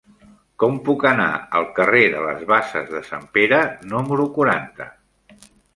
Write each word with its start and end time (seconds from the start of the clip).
Com 0.63 0.79
puc 0.87 1.05
anar 1.09 1.27
al 1.59 1.67
carrer 1.81 2.01
de 2.15 2.25
les 2.25 2.43
Basses 2.55 2.91
de 2.97 3.05
Sant 3.13 3.31
Pere 3.37 3.61
número 3.95 4.31
quaranta? 4.41 4.91